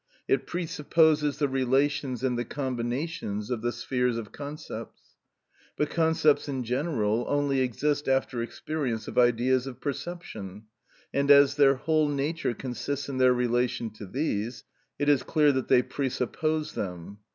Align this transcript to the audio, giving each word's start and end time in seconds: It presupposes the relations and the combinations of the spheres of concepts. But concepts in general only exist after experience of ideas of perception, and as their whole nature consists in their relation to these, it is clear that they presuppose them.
It 0.27 0.47
presupposes 0.47 1.37
the 1.37 1.47
relations 1.47 2.23
and 2.23 2.35
the 2.35 2.43
combinations 2.43 3.51
of 3.51 3.61
the 3.61 3.71
spheres 3.71 4.17
of 4.17 4.31
concepts. 4.31 5.13
But 5.77 5.91
concepts 5.91 6.49
in 6.49 6.63
general 6.63 7.23
only 7.29 7.59
exist 7.59 8.07
after 8.07 8.41
experience 8.41 9.07
of 9.07 9.19
ideas 9.19 9.67
of 9.67 9.79
perception, 9.79 10.63
and 11.13 11.29
as 11.29 11.53
their 11.53 11.75
whole 11.75 12.09
nature 12.09 12.55
consists 12.55 13.09
in 13.09 13.19
their 13.19 13.35
relation 13.35 13.91
to 13.91 14.07
these, 14.07 14.63
it 14.97 15.07
is 15.07 15.21
clear 15.21 15.51
that 15.51 15.67
they 15.67 15.83
presuppose 15.83 16.73
them. 16.73 17.19